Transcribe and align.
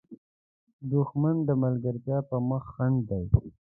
دښمن 0.91 1.35
د 1.47 1.49
ملګرتیا 1.63 2.17
پر 2.27 2.39
مخ 2.49 2.63
خنډ 2.73 2.97
دی 3.09 3.25